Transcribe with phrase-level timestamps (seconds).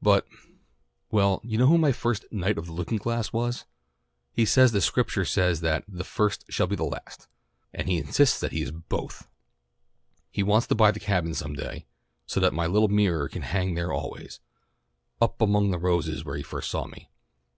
[0.00, 0.26] But
[1.10, 3.66] well, you know who my first 'Knight of the Looking glass' was.
[4.32, 7.28] He says the Scripture says that 'the first shall be last,'
[7.74, 9.28] and he insists he is both.
[10.30, 11.84] He wants to buy the Cabin some day,
[12.24, 14.40] so that my little mirror can hang there always,
[15.20, 17.10] up among the roses where he first saw me.